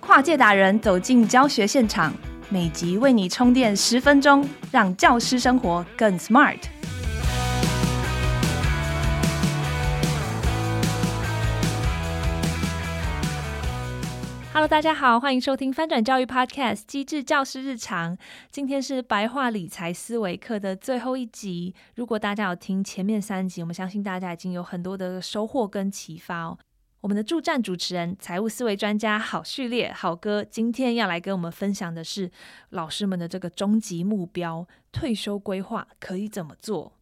[0.00, 2.12] 跨界达人走进教学现场，
[2.50, 6.58] 每集为你充电十分钟，让教师生活更 smart。
[14.62, 18.16] Hello，大家好，欢迎收听翻转教育 Podcast《机智教师日常》。
[18.48, 21.74] 今天是白话理财思维课的最后一集。
[21.96, 26.56] 如果大家有听前面三集，我们相信大家已经有很多的收获跟启发哦。
[27.00, 32.30] 我们的助战主持人、财务思维专家郝序列郝哥，今天要来跟我们分享的是
[32.70, 36.92] 老师们的这个终极目标——退休规划可以怎么做？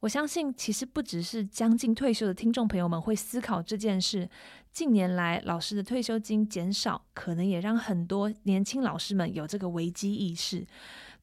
[0.00, 4.28] 我相信，其实不只是将近退休的听众朋友们会思考这件事。
[4.76, 10.66] 近年来，老师的退休金减少，可能也让很多年轻老师们有这个危机意识。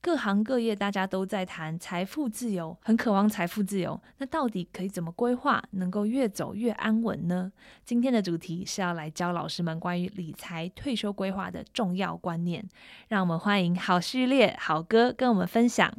[0.02, 4.02] 各行各业大家都在谈财富自由，很渴望财富自由。
[4.17, 7.52] 那到底可以怎么规划，能够越走越安稳呢？
[7.85, 12.67] 今天的主题是要来教老师们关于理财退休规划的重要观念。
[13.10, 15.93] 让我们欢迎好序列好哥跟我们分享。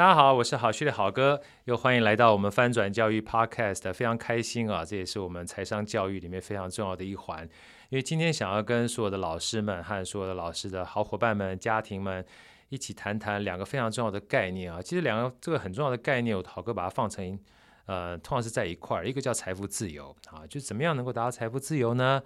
[0.00, 4.82] 大家好，我是郝旭的好哥，又欢迎来到我们翻转教育 Podcast，非常开心啊！
[4.82, 7.46] 这也是我们财商教育里面非常重要的一环。
[7.90, 12.24] 因为今天想要跟所有的老师们和所有的老师的好伙伴们、家庭们
[12.70, 14.80] 一起谈谈两个非常重要的概念啊。
[14.80, 17.38] 其实两个这个很重要的概念，我好哥把它放成
[17.84, 22.22] 呃，通常是在一块儿，一个叫财富自由啊，就怎么样能够达到财富自由呢？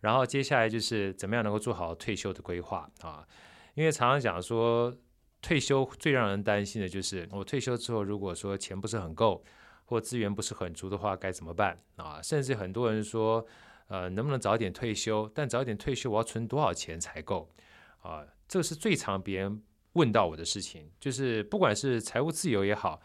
[0.00, 3.26] 然后接下来就是怎么样能够做好退休的规划啊？
[3.74, 4.90] 因为常常讲说。
[5.42, 9.42] 退休最让人担心的就是，我退休之后，如果说钱不是很够，
[9.86, 12.20] 或资源不是很足的话，该怎么办啊？
[12.22, 13.44] 甚至很多人说，
[13.88, 15.30] 呃，能不能早点退休？
[15.34, 17.50] 但早点退休，我要存多少钱才够？
[18.02, 19.62] 啊，这是最常别人
[19.94, 23.00] 问到我的事情，就是不管是财务自由也好，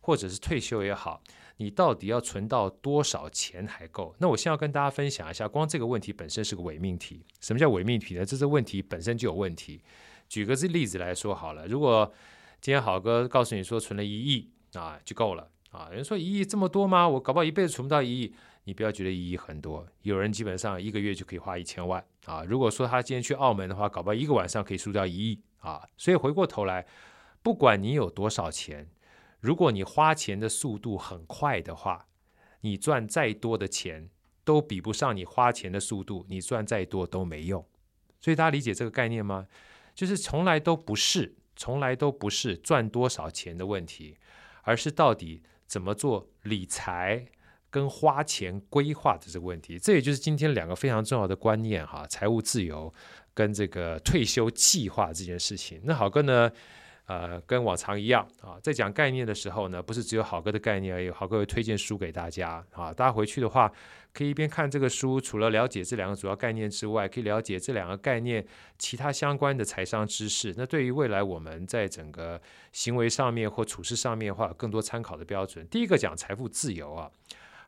[0.00, 1.22] 或者是退休也好，
[1.56, 4.14] 你到底要存到多少钱才够？
[4.18, 7.24] 那我先要跟大家分享一下，光这个问题本身是个伪命题。
[7.40, 8.26] 什么叫伪命题呢？
[8.26, 9.80] 这是问题本身就有问题。
[10.28, 12.12] 举个例子来说好了，如果
[12.60, 17.08] 今天好哥告诉你说存了一亿啊就够了啊，有人说一亿这么多吗？
[17.08, 18.34] 我搞不好一辈子存不到一亿。
[18.64, 22.42] 你不要觉得一亿很多，有人基本上一个月就可以花一千万啊。
[22.42, 25.86] 如果说他今天去澳门的话，搞不好一个晚上可以输掉一亿啊。
[25.96, 26.84] 所以回过头来，
[27.42, 28.88] 不管你有多少钱，
[29.38, 32.08] 如果你花钱的速度很快的话，
[32.62, 34.10] 你赚再多的钱
[34.42, 37.64] 都比不上你花钱的速度，你赚再多都没用。
[38.20, 39.46] 所以大家理解这个概念吗？
[39.96, 44.16] 就是从来都不是，从来都不是赚多少钱的问题，
[44.62, 47.26] 而是到底怎么做理财
[47.70, 49.78] 跟花钱规划的这个问题。
[49.78, 52.92] 这也就是今天两个非常重要的观念哈，财务自由
[53.32, 55.80] 跟这个退休计划这件事情。
[55.84, 56.52] 那好哥呢？
[57.06, 62.92] 呃，跟往常一样啊，在讲概念的时候呢，不是只有好哥的概念而已，好哥会推荐书给大家啊。
[62.92, 63.72] 大家回去的话，
[64.12, 68.44] 可以一边看这个书，除了了解这两个主要概念之外，可以了解这两个概念
[68.76, 70.52] 其他相关的财商知识。
[70.56, 75.64] 那对于未来我们在整个行为上面或处事上面的话，有更多参考的标准。
[75.68, 77.08] 第一个讲财富自由啊，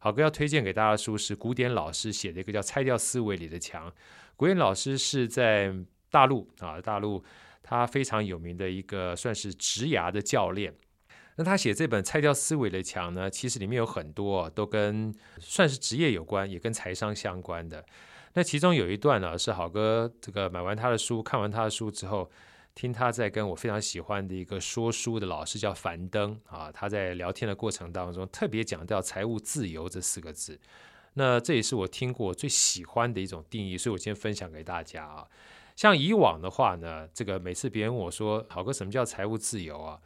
[0.00, 3.88] 好哥要推荐给大家的书是古典老师写的一个叫《拆掉思维里的墙》。
[4.34, 5.72] 古典老师是在
[6.10, 7.22] 大陆啊，大陆。
[7.69, 10.75] 他非常有名的一个算是职涯的教练，
[11.37, 17.84] 那他写这本《拆掉思维的墙》呢，其实里面有很多都跟算是职业有关，也跟财商相关的。
[18.33, 22.31] 那其中有一段呢，是好哥这个买完他的书，看完他的书之后，
[22.75, 30.59] 听他在跟我非常喜欢的一个说书的老师叫樊登啊，他在聊天的过程当中特别讲到财务自由这四个字。
[31.12, 35.27] 那这也是我听过最喜欢的一种定义，所以我今天分享给大家啊。
[35.78, 39.97] 像以往的话呢，这个每次别人问我说“郝哥，什么叫财务自由啊？”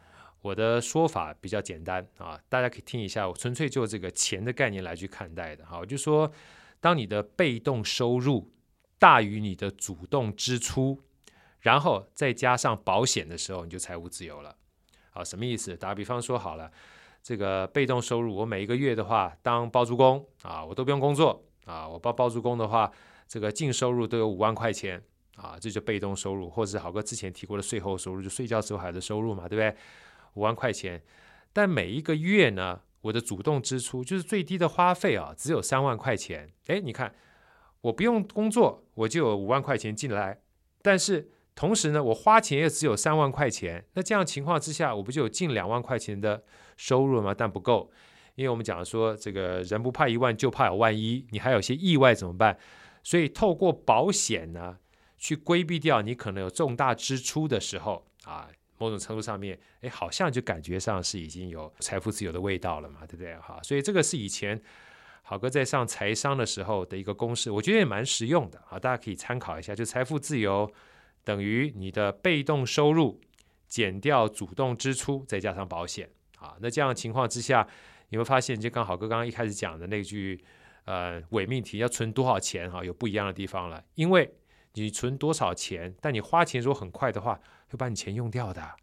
[0.43, 5.65] 我的说法比较简单啊，大家可以听一下，我纯粹就这个钱的概念来去看待的。
[5.65, 6.31] 好，就说
[6.79, 8.53] 当你的被动收入
[8.99, 11.01] 大于你的主动支出，
[11.61, 14.55] 然后再加上保险的时候，你就财务自由了。
[15.09, 15.75] 好，什么意思？
[15.75, 16.71] 打比方说好了，
[17.23, 22.93] 这个被动收入，我每一个月的话当包租公啊，我都不用工作啊，我包包租公的话，
[23.27, 25.03] 这个净收入都有五万块钱。
[25.43, 29.77] 啊，这就被动收入，或者是好哥之前提过的税后收入，就睡觉之后还有的收入嘛，对不对？
[30.35, 31.03] 五万块钱，
[31.53, 36.49] 但每一个月呢，我的主动支出就是最低的花费啊，只有三万块钱。
[36.69, 37.13] 哎，你看，
[37.81, 40.41] 我不用工作，我就有五万块钱进来，
[40.81, 43.85] 但是同时呢，我花钱也只有三万块钱。
[43.95, 46.45] 那这样情况之下，我不就有近两万块钱的
[46.77, 47.35] 收入了吗？
[47.37, 47.91] 但不够，
[48.37, 52.57] 因为我们讲说，这个人不怕一万，就怕有万一，你还有些意外怎么办？
[53.03, 54.79] 所以透过保险呢。
[55.23, 58.49] 去规避掉你可能有重大支出的时候啊，
[58.79, 63.37] 某种程度上面，哎，好像就感觉上是已经有财富自由的味道了嘛，对不对？
[63.37, 64.61] 哈，所以这个是以前
[65.23, 69.77] 好哥在上财商的时候的一个公式，我觉得也蛮实用的啊，大家可以参考一下。
[69.77, 70.69] 就财富自由
[71.23, 73.21] 等于你的被动收入
[73.69, 76.11] 减掉主动支出，再加上保险
[76.41, 76.57] 啊。
[76.59, 77.65] 那这样情况之下，
[78.09, 80.43] 你会发现，就刚好哥刚刚一开始讲的那句
[80.85, 83.81] 呃伪命题，要存多少钱哈，有不一样的地方了。
[83.95, 84.29] 因为
[84.75, 88.77] 你存多少钱，但你花钱如果很快的话，会把你钱用掉的。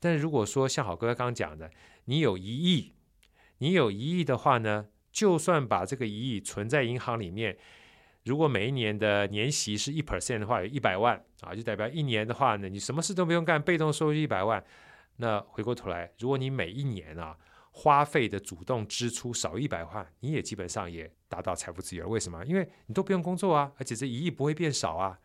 [0.00, 1.70] 但是如果说像好哥刚刚讲的，
[2.04, 2.92] 你有一亿，
[3.58, 7.56] 你有一亿的话呢，就算把这个一亿存在银行里面，
[8.24, 14.64] 如果每一年的年息是一 percent 的话，有一百万啊，就代表一年的话呢，你什么事都不用干，被动收入一百万。
[15.16, 17.36] 那回过头来，如果你每一年啊
[17.72, 22.08] 花费的主动支出少一百万，你也基本上也达到财富自由了。
[22.08, 22.44] 为什么？
[22.44, 25.18] 因为你都不用工作啊，而且这一亿不会变少啊。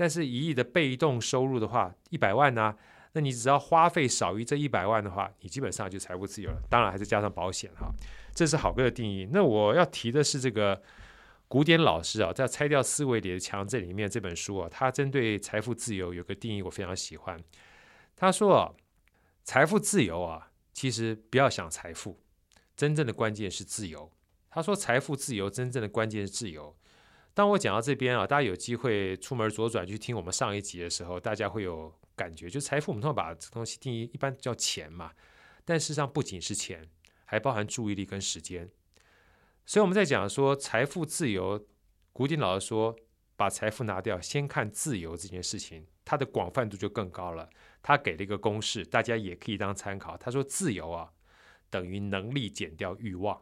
[0.00, 2.72] 但是，一亿的被动收入的话，一百万呢、
[3.14, 6.62] 那你只要花费少于这一百万的话，你基本上就财富自由了。
[6.70, 7.92] 当然还是加上保险哈，
[8.32, 9.28] 这是好哥的定义。
[9.32, 10.80] 那我要提的是这个
[11.48, 17.36] 古典老师啊，在《拆掉思维里的墙》这里面这本书啊，他针对财富自由有个定义，我非常喜欢。
[18.14, 18.72] 他说啊，
[19.42, 22.20] 财富自由啊，其实不要想财富，
[22.76, 24.12] 真正的关键是自由。
[24.48, 26.74] 他说，财富自由真正的关键是自由。
[27.38, 31.94] 当我讲到这边啊，大家有机会出门左转去听我们上一集的时候，大家会有。
[32.16, 35.12] 感觉就财富，我们通常把这东西定义一般叫钱嘛，
[35.64, 36.84] 但事实上不仅是钱，
[37.26, 38.68] 还包含注意力跟时间。
[39.64, 41.64] 所以我们在讲说财富自由，
[42.12, 42.96] 古典老师说
[43.36, 47.48] 把财富拿掉，先看自由这件事情，它的广泛度就更高了。
[47.80, 50.16] 他给了一个公式，大家也可以当参考。
[50.16, 51.12] 他说自由啊
[51.70, 53.40] 等于能力减掉欲望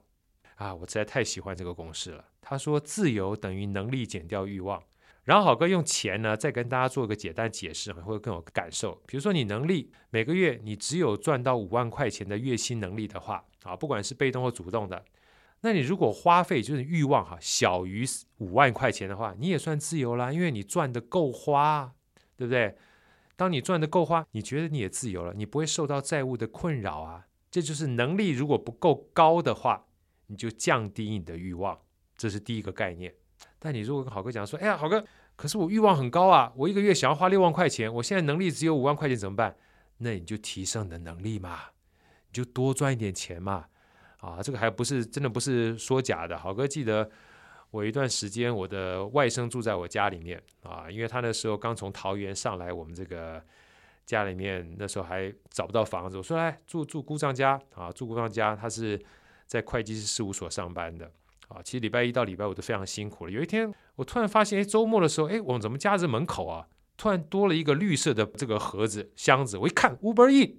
[0.56, 2.24] 啊，我实在太喜欢这个公式了。
[2.42, 4.82] 他说自由等于能力减掉欲望。
[5.24, 8.94] 然后好哥用钱呢，再跟大家做一个简单解释，会更有感受。
[9.06, 15.04] 比如说你能力每个月你只有赚到五万块钱的月薪能力的话，啊，不管是被动或主动的，
[15.62, 18.04] 那你如果花费就是欲望哈小于
[18.38, 21.92] 五万块钱的话，你也算自由啦，因为你赚的够花，
[22.36, 22.76] 对不对？
[23.34, 27.26] 当你赚的够花，你觉得你也自由了，你不会受到债务的困扰啊。
[27.50, 29.85] 这就是能力如果不够高的话，
[30.26, 31.78] 你就降低你的欲望，
[32.17, 33.12] 这是第一个概念。
[33.58, 39.56] 但你如果跟好哥讲说，哎呀，好哥，可是我欲望很高啊，我一个月想要花六万块钱，我现在能力只有五万块钱，怎么办？
[39.99, 41.58] 那你就提升你的能力嘛，
[42.28, 43.67] 你就多赚一点钱嘛。
[44.19, 46.37] 啊，这个还不是真的，不是说假的。
[46.38, 47.08] 好哥记得
[47.70, 53.43] 我一段时间，我的外甥住在我家里面啊，因为他那时候刚从桃园上来，我们这个
[54.06, 59.00] 家里面那时候还找不到房子，我说来住住姑丈家啊，住姑丈家，他是
[59.46, 61.10] 在会计师事务所上班的。
[61.48, 63.31] 啊，其实礼拜一到礼拜五都非常辛苦了。
[63.31, 66.66] 有一天，我突然发现，哎，周末的时候，哎，我们怎么家这门口啊，
[66.96, 69.56] 突然多了一个绿色的这个盒子箱子？
[69.56, 70.58] 我一看，Uber E，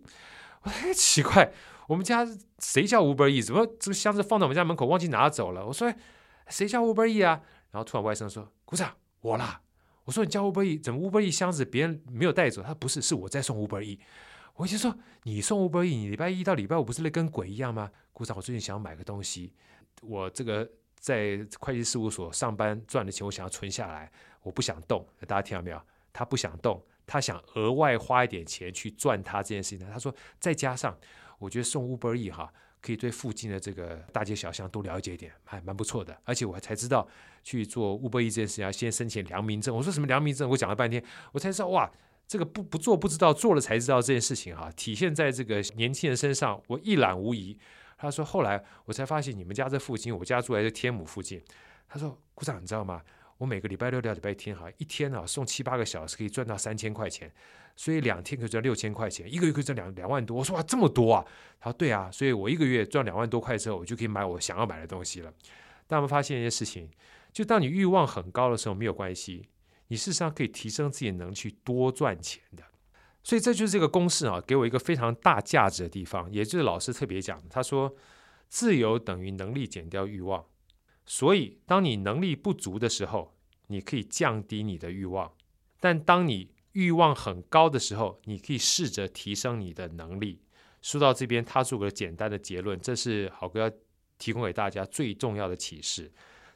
[0.61, 1.51] 我说，哎，奇怪，
[1.87, 2.25] 我们家
[2.59, 3.41] 谁叫 Uber E？
[3.41, 5.65] 怎么这个箱子放在我们家门口，忘记拿走了？
[5.65, 5.97] 我说，哎，
[6.47, 7.41] 谁叫 Uber E 啊？
[7.71, 9.61] 然后突然外甥说，鼓掌，我啦。
[10.05, 12.61] 我说，你叫 Uber E，怎么 Uber E 箱子别人没有带走？
[12.61, 13.99] 他说不是，是我在送 Uber E。
[14.57, 14.93] 我就说，
[15.23, 17.91] 你送 Uber E，你礼拜一到礼拜五不是累跟鬼一样吗？
[18.11, 19.53] 股长，我最近想要买个东西。
[20.01, 20.67] 我这个
[20.99, 24.11] 在会计事务所上班赚的钱，我想要存下来，
[24.41, 25.05] 我不想动。
[25.27, 25.79] 大家听到没有？
[26.11, 29.87] 他不想动，他想额外花一点钱去赚他这件事情。
[29.91, 30.97] 他说，再加上
[31.37, 32.51] 我觉得送 Uber E 哈，
[32.81, 36.19] 可以对附近的这个大街小巷都了解一点，还蛮不错的。
[36.23, 37.07] 而且我才知道
[37.43, 39.75] 去做 Uber E 这件事情要先申请良民证。
[39.75, 40.49] 我说什么良民证？
[40.49, 41.91] 我讲了半天，我才知道哇，
[42.27, 47.57] 这个不不做不知道，做了才知道这件事情哈，体现在这个年轻人身上，我一览无遗。
[47.97, 51.41] 他说：“后来我才发现，你们家这附近，我家住在这天母附近。”
[51.89, 53.01] 他说：“股长，你知道吗？
[53.39, 57.31] 我每个礼拜六到礼拜天，哈，一天啊送七八个小时，可以赚到三千块钱，
[57.75, 61.25] 所以两天可以赚六千块钱，一个月可以赚两两万多。”我说：“哇，这么多啊！”
[61.59, 65.33] 他说：“对啊，所以我一个月赚两万多块之后，我就可以买我想要买的东西了。”
[65.87, 66.87] 但我们发现一件事情，
[67.31, 69.47] 就当你欲望很高的时候，没有关系，
[69.87, 72.63] 你事实上可以提升自己能去多赚钱的。
[73.23, 77.93] 所以这就是这个公式啊，给我一个非常大价值的地方，也就是老师特别讲，他说
[78.47, 80.45] 自由等于能力减掉欲望。
[81.05, 83.35] 所以当你能力不足的时候，
[83.67, 85.29] 你可以降低你的欲望；
[85.79, 90.41] 但当你欲望很高的时候，你可以试着提升你的能力。
[90.81, 93.71] 说到这边，他做个简单的结论，这是好哥要
[94.17, 96.09] 提供给大家最重要的启示。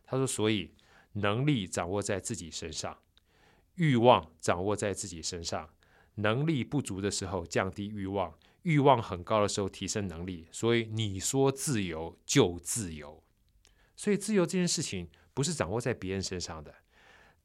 [0.06, 0.74] 他说：所以
[1.14, 2.98] 能力掌握在自己身上，
[3.76, 5.70] 欲望掌握在自己身上。
[6.16, 10.46] 能力不足的时候降低欲望，欲望很高的时候提升能力。
[10.52, 13.24] 所以你说自由就自由，
[13.96, 16.76] 所以自由这件事情不是掌握在别人身上的。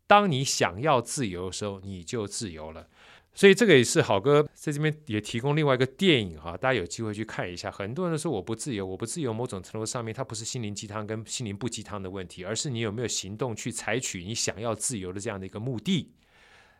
[0.08, 2.88] 当你想要自由的时候，你就自由了。
[3.36, 7.70] 所以这个也是好哥在这边也提供另外一个电影哈，大家有机会去看一下。
[7.70, 16.14] 很多人说我不自由，我不自由，某种程度上面它不是心灵鸡汤跟心灵不鸡汤的问题，而是你有没有行动去采取你想要自由的这样的一个目的。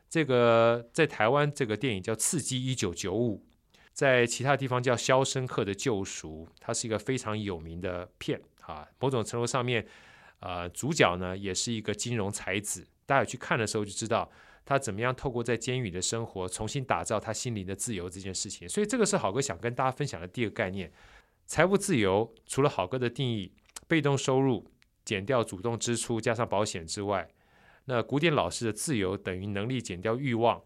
[0.09, 3.45] 这个在台湾这个电影叫《刺激一九九五》，
[3.93, 8.89] 在其他地方叫《肖申克的救赎》，它是一个非常有名的片啊。
[8.99, 9.87] 某种程度上面，
[10.41, 14.31] 呃，主角呢也是一个金融才子，大家去看的时候就知道。
[14.67, 18.69] 他怎么样透过在监狱的生活，重新打造他心灵的自由这件事情？
[18.69, 20.93] 所以这个是好哥想跟大家分享的第二个概念。
[21.47, 23.53] 财务自由除了好哥的定义，
[23.87, 24.69] 被动收入
[25.05, 27.29] 减掉主动支出加上保险之外，
[27.85, 30.61] 那古典老师的自由等于能力减掉欲望，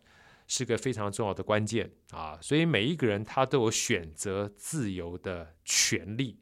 [0.46, 2.38] 是个非常重要的关键啊！
[2.40, 6.38] 所以每一个人他都有选择自由的权利，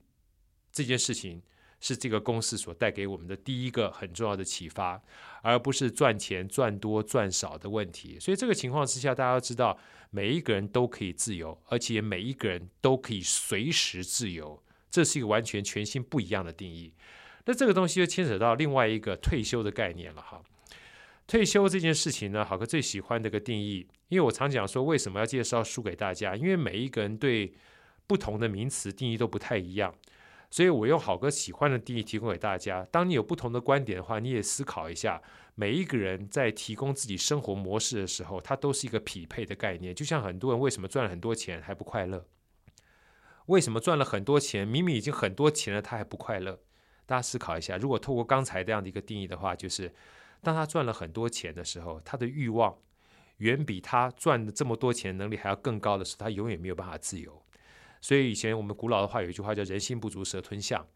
[0.70, 1.42] 这件事情。
[1.80, 5.00] 是这个公式所带给我们的第一个很重要的启发，
[5.42, 8.18] 而不是赚钱赚多赚少的问题。
[8.18, 9.78] 所以这个情况之下，大家要知道，
[10.10, 16.92] 每一个人都可以自由，而且每一个人都可以随时自由，这是一个完全全新不一样的定义。
[17.44, 20.42] 那这个东西就牵扯到另外一个退休的概念了哈。
[21.26, 26.34] 退休这件事情呢，好哥最喜欢的一个定义，因为我常讲说，为什么要介绍书给大家？
[26.34, 27.52] 因为每一个人对
[28.06, 29.94] 不同的名词定义都不太一样。
[30.50, 32.86] 所以我用好哥喜欢的定义提供给大家。
[32.90, 35.22] 当你有不同的观点的话，你也思考一下，
[35.54, 39.94] 每一个人在提供自己生活模式的时候，它都是一个匹配的概念。
[39.94, 42.26] 就像很多人为什么赚了很多钱还不快乐？
[43.46, 46.60] 为什么赚了很多钱，明明已经很多钱了，他还不快乐？
[47.06, 49.94] 大家思考一下，如果透过刚才这样的一个定义的话，就是
[50.42, 52.76] 当他赚了很多钱的时候，他的欲望
[53.38, 57.42] 远比他赚的这么多钱能力还要更高的时候，他永远没有办法自由。
[58.00, 60.86] 所以以前我们古老的话有一句话叫“人心不足蛇吞象”，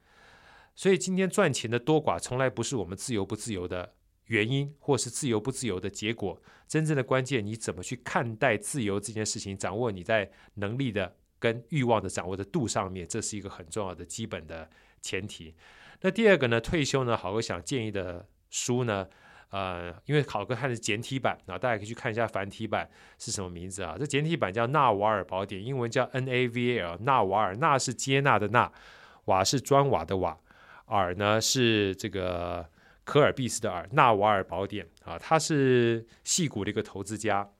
[0.75, 3.95] 所以今天赚钱的多寡从来不是我们自由不自由的
[4.27, 6.41] 原因，或是自由不自由的结果。
[6.69, 15.55] 真正的关键，你怎么去看待自由这件事情，掌握你在能力的跟欲望的掌握的度上面，这是一个很重要的基本的前提。
[16.01, 19.09] 那第二个呢，退休呢，好哥想建议的书呢。
[19.53, 23.97] 呃，因为好哥看的是简体版啊，大家可以去看一下繁体版是什么名字啊？
[23.99, 26.97] 这简体版叫《纳瓦尔宝典》，英文叫 N A V L。
[27.03, 28.73] 纳瓦尔，纳是接纳的纳，
[29.27, 30.39] 瓦是砖瓦的瓦，
[30.87, 32.67] 尔呢是这个
[33.05, 33.87] 可尔必斯的尔。
[33.93, 37.51] 纳瓦尔宝典啊，他是戏骨的一个投资家。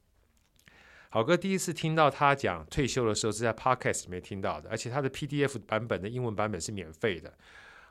[1.11, 7.35] 好哥第一次听到他讲退休的时候是在 Podcast 里面听到的，而且他的 PDF 版本的英文版本是免费的。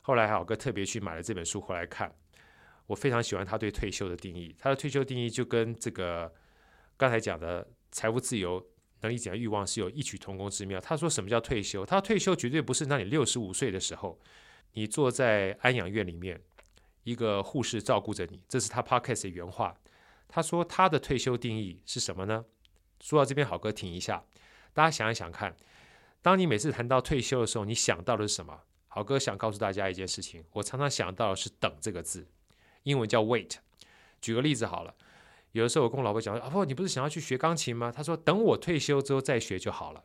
[0.01, 2.11] 后来好哥特别去买了这本书回来看。
[2.91, 6.29] 我非常喜欢他对退休的定义，他的退休定义就跟这个
[6.97, 8.61] 刚才讲的财务自由、
[8.99, 10.77] 能力减掉欲望是有异曲同工之妙。
[10.81, 11.85] 他说什么叫退休？
[11.85, 14.19] 他退休绝对不是让你六十五岁的时候，
[14.73, 16.41] 你坐在安养院里面，
[17.03, 19.73] 一个护士照顾着你，这是他 podcast 的原话。
[20.27, 22.43] 他说他的退休定义是什么呢？
[22.99, 24.21] 说到这边，好哥停一下，
[24.73, 25.55] 大家想一想看，
[26.21, 28.63] 当你每次谈到退休的时候，你想到的是什么？
[28.89, 32.27] 好哥想告诉大家一件事情，我常常想到的是“等”这个字。
[32.83, 33.55] 英文叫 wait。
[34.21, 34.93] 举个例子好了，
[35.53, 37.91] 有的时候我跟我老婆讲，阿婆，你不是想要去学钢琴吗？
[37.91, 40.03] 她说等我退休之后再学就好了。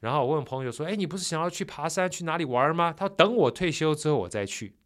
[0.00, 2.94] 然后我问朋友说，哎，你不是想要去爬山去哪里玩吗？
[2.96, 4.76] 他说等我退休之后我再去。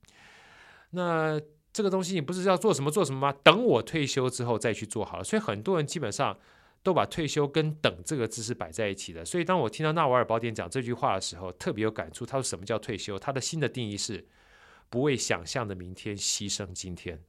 [0.90, 1.38] 那
[1.73, 3.35] 这个东西你不是要做什么做什么吗？
[3.42, 5.25] 等我退休之后再去做好了。
[5.25, 6.38] 所以很多人基本上
[6.83, 9.25] 都把退休跟等这个字是摆在一起的。
[9.25, 12.25] 所以当我听到纳瓦尔宝典讲这句话的时候，特别有感触。
[12.25, 13.19] 他说什么叫退休？
[13.19, 14.26] 他的新的定义是。
[14.90, 17.23] 不为想象的明天牺牲今天，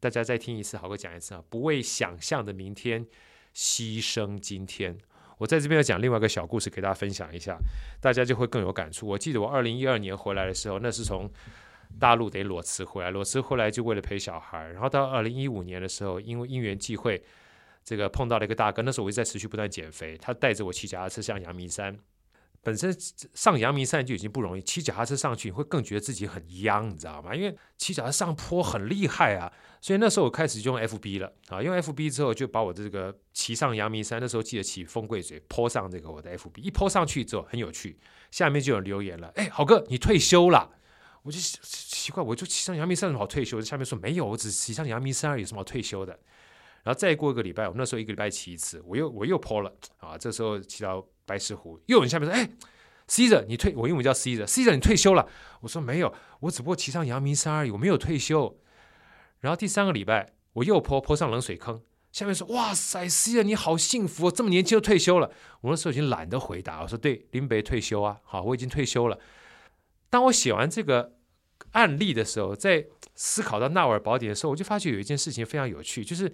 [0.00, 1.44] 大家再听一次，好哥讲一次啊！
[1.50, 3.06] 不为想象的明天
[3.54, 4.96] 牺牲今天。
[5.36, 7.58] 我在这边要讲另外一个小故事给大家分享一下，
[8.00, 9.06] 大家就会更有感触。
[9.06, 11.30] 我记得我二零一二年回来的时候，那是从
[12.00, 14.70] 大陆得裸辞回来，裸辞回来就为了陪小孩。
[14.70, 17.22] 然后到二零一五年的时候，因为因缘际会，
[17.84, 21.98] 这个碰到了一个大哥，那时候我一直在持续不断减肥，他带着我去脚踏车上阳明山。
[22.64, 22.96] 本身
[23.34, 27.34] 上阳明山就已经不容易，骑脚踏车上去你会更觉得自己很央，你知道吗？
[27.34, 29.52] 因为骑脚踏车上坡很厉害啊，
[29.82, 37.98] 所以那时候我开始就用 FB 了啊，用 FB 之后就把我的这个骑上阳明山，那时候记得骑风柜嘴坡上这个我的 FB，一坡上去之后很有趣，
[38.30, 40.70] 下面就有留言了，哎，好哥你退休了，
[41.22, 43.60] 我就奇怪，我就骑上阳明山有什么好退休？
[43.60, 46.18] 下面说没有，我只骑上阳明山而已，有什么好退休的？
[46.82, 51.06] 然后再过一个礼拜，我那时候一个礼拜骑一次，我又我又坡了啊，这时候骑到。
[51.26, 52.50] 白石湖又有人下面说：“哎
[53.08, 55.28] ，Caesar，你退我英文叫 Caesar，Caesar 你退休了？”
[55.62, 58.58] 我说：“没有，我只不过骑上阳明山而已，我没有退休。”
[59.40, 65.30] 然后第三个礼拜我又泼泼上冷水坑，下面说：“哇塞，Caesar 你好幸福哦，这么年轻就退休了。”
[65.62, 69.18] 我那时候已经懒得回答，我说：“对，林北退休啊，好，我已经退休了。”
[70.10, 71.16] 当我写完这个
[71.72, 76.32] 案例的时候，在思考到纳瓦尔宝典的时候，我就发觉有一件事情非常有趣，就是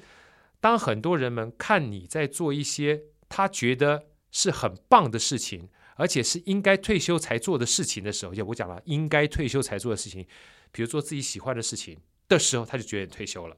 [0.61, 10.26] 当很多人们看你在做一些他觉得是很棒的事情，而且是应该退休才做的事情的时候，就我讲了，应该退休才做的事情，
[10.72, 13.56] 比如做自己喜欢的事情的时候，他就觉得你退休了。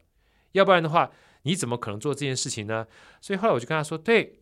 [0.52, 1.10] 要不然的话，
[1.42, 2.86] 你怎么可能做这件事情呢？
[3.20, 4.40] 所以后来我就跟他说：“对，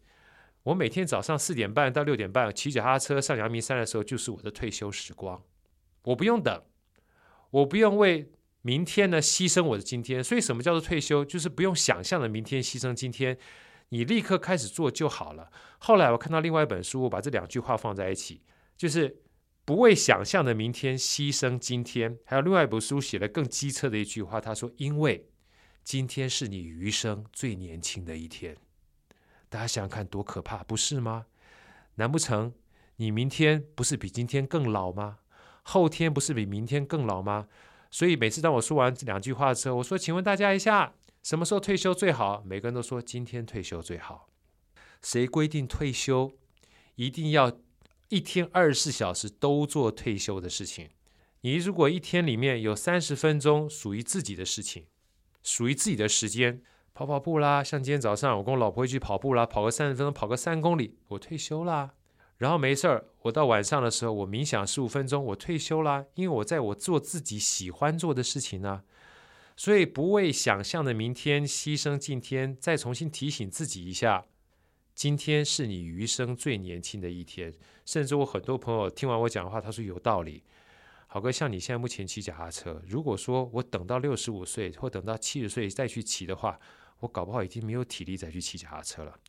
[0.65, 5.43] 我每天早上四点半到六点半骑脚踏车上阳明山的时候，就是我的退休时光。
[6.05, 6.63] 我不用等，
[7.51, 8.33] 我不用为
[8.63, 10.23] 明天呢牺牲我的今天。
[10.23, 11.25] 所以什么叫做退休？
[11.25, 13.37] 就是不用想象的明天牺牲今天。”
[13.91, 15.51] 你立刻开始做就好了。
[15.79, 18.43] 后来我看到另外一本书，我把这两句话放在一起，
[18.77, 19.23] 就是
[19.65, 22.19] 不为想象的明天牺牲今天。
[22.25, 25.29] 还有另外一本书写了更机车的一句话，他说：“因为
[25.85, 28.57] 今天是你余生最年轻的一天。”
[29.49, 31.27] 大家想想看，多可怕，不是吗？
[31.97, 32.53] 难不成
[32.97, 35.19] 你明天不是比今天更老吗？
[35.63, 37.49] 后天不是比明天更老吗？
[37.91, 42.43] 所以每次当我说完这两句话的时候，我说：“请问大家一下。”什么时候退休最好？
[42.47, 44.29] 每个人都说今天退休最好。
[45.03, 46.33] 谁规定退休
[46.97, 47.59] 一定要
[48.09, 50.89] 一天二十四小时都做退休的事情？
[51.43, 54.87] 你如果一天里面有三十分钟属于自己的事情，
[55.43, 56.63] 属于自己的时间，
[56.93, 61.95] 跑跑步啦，像今天早上我跟我老婆一起跑步啦，跑个三十分钟，跑个三公里，我退休啦。
[62.39, 68.83] 然后没事儿，我到晚上的时候我冥想十五分钟，我退休啦，因为我在我做自己喜欢做的事情呢。
[69.63, 74.25] 所以，不为想象的明天牺牲今天，再重新提醒自己一下：
[74.95, 77.55] 今天是你余生最年轻的一天。
[77.85, 80.43] 甚至我很多朋友听完我讲的话，他说有道理。
[81.09, 86.59] 好哥，像你现在目前骑脚踏车，如果说我等到六十五岁或等到七十岁再去骑的话，
[87.01, 89.21] 我搞不好已经没有体力再去骑脚踏车了。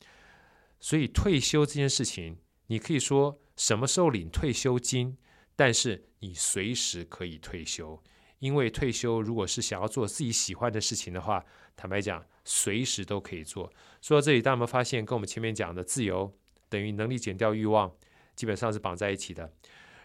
[0.80, 5.18] 所以，退休这件事情，你可以说什么时候领退休金，
[5.58, 8.02] 但是你随时可以退休。
[8.42, 11.46] 因为退休，如果是想要做自己喜欢的事情的话，
[11.76, 13.72] 坦白讲，随时都可以做。
[14.02, 16.34] 说到这里，大家有没有发现，跟我们前面讲的自由
[16.68, 17.92] 等于能力减掉欲望，
[18.36, 19.54] 基本上是绑在一起的。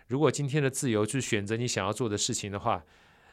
[0.06, 2.84] 如果今天的自由就是选择你想要做的事情的话，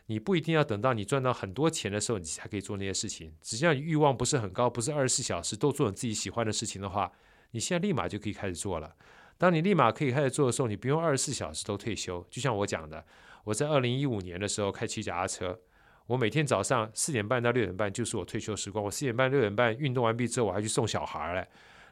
[0.06, 3.36] 你不一定要等到你赚到很多钱的时候，你才可以做那些事情。
[3.42, 7.12] 只要你欲望不是很高，不是二十四小时都做你自己喜欢的事情的话，
[7.52, 8.96] 你现在立马就可以开始做了。
[9.38, 12.26] 当你立马可以开始做的时候，你不用二十四小时都退休。
[12.32, 13.06] 就像我讲的。
[13.44, 15.60] 我在二零一五年的时候开骑脚踏车，
[16.08, 18.84] 我每天早上四点半到六点半就是我退休时光。
[18.84, 21.48] 我四点半六点半运动完毕之后，我还去送小孩嘞。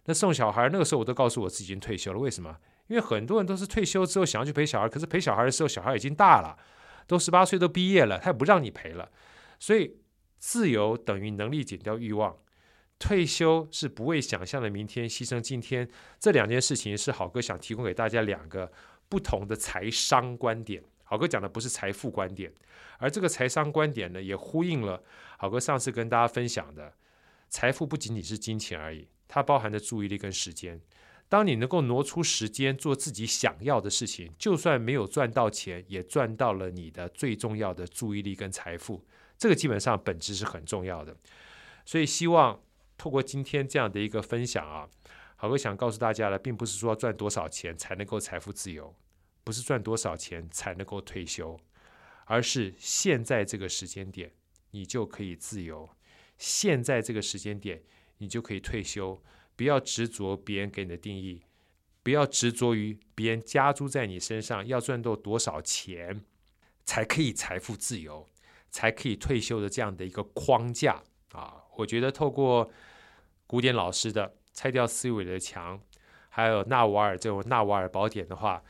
[0.05, 2.19] 那送小孩那个时候我都告诉我自己已经退休了。
[2.19, 2.57] 为什么？
[2.87, 6.57] 因为很多人都是退休之后想要去陪小孩，可是陪小孩的时候小孩已经大了，
[7.07, 9.09] 都十八岁都毕业了，他也不让你陪了。
[9.59, 9.97] 所以
[10.39, 12.35] 自由等于能力减掉欲望，
[12.97, 15.87] 退休是不为想象的明天牺牲今天。
[16.19, 18.71] 这两件事情是好哥想提供给大家两个
[19.07, 20.83] 不同的财商观点。
[21.11, 22.53] 好哥讲的不是财富观点，
[22.97, 25.03] 而这个财商观点呢，也呼应了
[25.37, 26.93] 好哥上次跟大家分享的，
[27.49, 30.79] 财富不仅仅是金钱而已，它包含着注意力跟时间。
[31.27, 39.05] 当你能够挪出时间做自己想要的事情，就算没有赚到钱，也赚到了你的最重要的注意力跟财富。
[39.37, 41.13] 这个基本上本质是很重要的。
[41.85, 42.57] 所以希望
[42.97, 44.87] 透过今天这样的一个分享啊，
[45.35, 48.95] 好哥想告诉大家的，并不是说赚多少钱才能够财富自由。
[49.43, 51.59] 不是赚多少钱才能够退休，
[52.25, 54.31] 而是现在这个时间点，
[54.71, 55.89] 你就可以自由。
[56.37, 57.81] 现在这个时间点，
[58.19, 59.21] 你就可以退休。
[59.55, 61.43] 不要执着别人给你的定义，
[62.01, 66.23] 不要执着于别人加诸在你身上要赚到多少钱
[66.85, 68.27] 才可以财富自由，
[68.69, 71.63] 才可以退休的这样的一个框架啊！
[71.77, 72.71] 我觉得透过
[73.45, 75.77] 古典老师的《拆掉思维的墙》，
[76.29, 78.63] 还有纳瓦尔这种《纳瓦尔宝典》的话。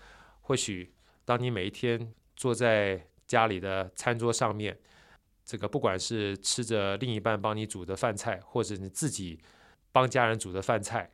[0.52, 0.92] 或许，
[1.24, 4.78] 当你每一天坐在家里的餐桌上面，
[5.46, 9.40] 这个不管是吃着另一半帮你煮的饭菜，或者你自己
[9.94, 11.10] 帮家人煮的饭菜，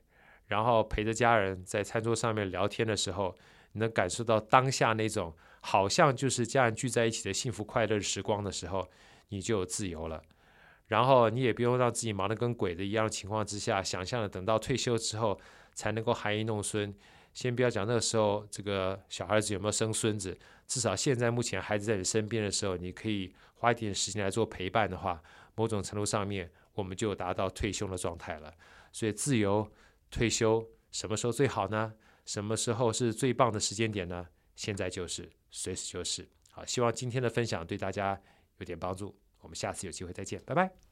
[0.47, 3.37] 然后陪着家人在餐桌上面聊天的时候，
[3.73, 8.89] 你能感受到当下那种好像就是家人聚在一起的幸福快乐时光的时候，
[9.29, 10.19] 你就有自由了。
[10.87, 15.39] 然后你也不用让自己忙得跟鬼子一样的情况之下，想象的等到退休之后
[15.75, 16.91] 才能够含饴弄孙。
[17.37, 25.21] 先不要讲那个时候，这个小孩子有没有生孙子，至少现在目前孩子在你身边的时候，你可以花一点时间来做陪伴的话，
[25.53, 28.51] 某种程度上面，我们就达到退休的状态了。
[28.91, 29.71] 所以自由
[30.09, 31.93] 退休什么时候最好呢？
[32.25, 34.27] 什么时候是最棒的时间点呢？
[34.55, 36.27] 现在就是，随时就是。
[36.49, 38.19] 好，希望今天的分享对大家
[38.57, 39.15] 有点帮助。
[39.41, 40.86] 我们下次有机会再见，拜拜。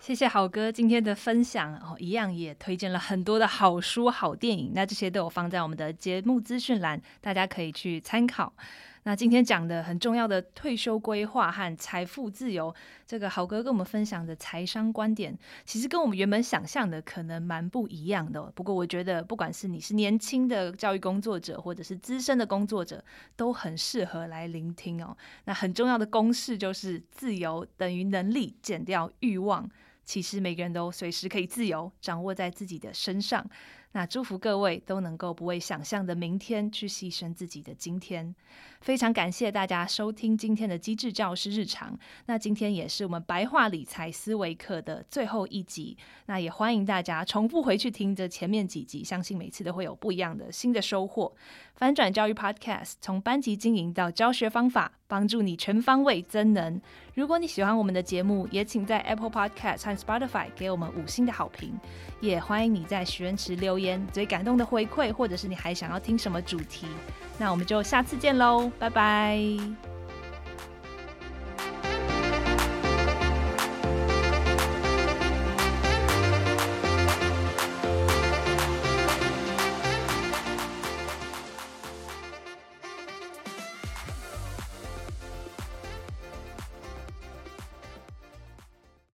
[0.00, 8.50] 谢谢好哥今天的分享哦，一样也推荐了很多的好书、好电影，那这些都有放在我们的节目资讯栏，大家可以去参考。
[9.02, 12.74] 那今天讲的很重要的退休规划和财富自由，
[13.06, 18.42] 这个郝哥跟我们分享的财商观点，其实跟我们原本想象的可能蛮不一样的。
[18.54, 23.04] 不过我觉得，不管是你是年轻的教育工作者，或者是资深的工作者，
[23.36, 25.14] 都很适合来聆听哦。
[25.44, 29.70] 那很重要的公式就是：自由等于能力减掉欲望。
[30.10, 33.48] 其实每个人都随时可以自由，掌握在自己的身上。
[33.92, 38.34] 那祝福各位都能够不为想象的明天去牺牲自己的今天。
[38.80, 41.98] 非常感谢大家收听今天的机智教师日常。
[42.24, 45.94] 那今天也是我们白话理财思维课的最后一集。
[46.24, 51.30] 那也欢迎大家重复回去听着前面几集，相信每次都会有不一样的新的收获。
[51.74, 56.80] 翻转教育 Podcast 从班级经营到教学方法，帮助你全方位增能。
[57.14, 61.78] 如果你喜欢我们的节目，也请在 Apple Podcast 和 Spotify 给我们五星的好评。
[62.20, 66.86] 也欢迎你在许愿池留言最感动的回馈，或者是你还想要听什么主题，
[67.40, 69.89] 那我们就下次见喽，拜拜。